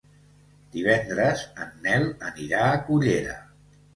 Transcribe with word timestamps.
Divendres 0.75 1.43
en 1.65 1.75
Nel 1.87 2.07
anirà 2.31 2.65
a 2.71 2.79
Cullera. 2.87 3.39